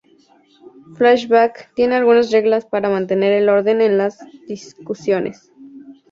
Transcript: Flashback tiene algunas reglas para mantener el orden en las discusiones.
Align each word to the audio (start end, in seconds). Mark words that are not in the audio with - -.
Flashback 0.95 1.71
tiene 1.75 1.93
algunas 1.93 2.31
reglas 2.31 2.65
para 2.65 2.89
mantener 2.89 3.33
el 3.33 3.49
orden 3.49 3.81
en 3.81 3.99
las 3.99 4.17
discusiones. 4.47 5.51